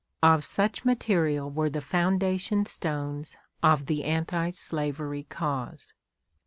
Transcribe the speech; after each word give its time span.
Of 0.23 0.43
such 0.43 0.83
material 0.83 1.51
were 1.51 1.69
the 1.69 1.79
foundation 1.79 2.65
stones 2.65 3.37
of 3.61 3.85
the 3.85 4.03
anti 4.03 4.49
slavery 4.49 5.25
cause. 5.29 5.93